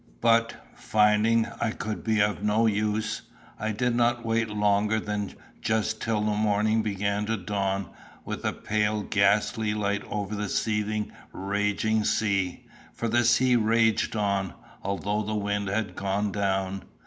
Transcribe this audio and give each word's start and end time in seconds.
But, 0.19 0.65
finding 0.73 1.45
I 1.61 1.69
could 1.69 2.03
be 2.03 2.23
of 2.23 2.41
no 2.41 2.65
use, 2.65 3.21
I 3.59 3.71
did 3.71 3.95
not 3.95 4.25
wait 4.25 4.49
longer 4.49 4.99
than 4.99 5.35
just 5.61 6.01
till 6.01 6.21
the 6.21 6.31
morning 6.33 6.81
began 6.81 7.27
to 7.27 7.37
dawn 7.37 7.85
with 8.25 8.43
a 8.43 8.51
pale 8.51 9.03
ghastly 9.03 9.75
light 9.75 10.01
over 10.09 10.33
the 10.33 10.49
seething 10.49 11.11
raging 11.31 12.03
sea; 12.03 12.65
for 12.91 13.07
the 13.07 13.23
sea 13.23 13.55
raged 13.55 14.15
on, 14.15 14.55
although 14.81 15.21
the 15.21 15.35
wind 15.35 15.67
had 15.67 15.95
gone 15.95 16.31
down. 16.31 16.81